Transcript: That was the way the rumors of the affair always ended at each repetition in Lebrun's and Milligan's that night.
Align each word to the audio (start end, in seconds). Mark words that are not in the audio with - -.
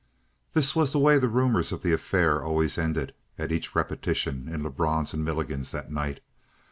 That 0.53 0.75
was 0.75 0.91
the 0.91 0.97
way 0.97 1.19
the 1.19 1.29
rumors 1.29 1.71
of 1.71 1.83
the 1.83 1.93
affair 1.93 2.43
always 2.43 2.79
ended 2.79 3.13
at 3.37 3.51
each 3.51 3.75
repetition 3.75 4.47
in 4.51 4.63
Lebrun's 4.63 5.13
and 5.13 5.23
Milligan's 5.23 5.69
that 5.73 5.91
night. 5.91 6.21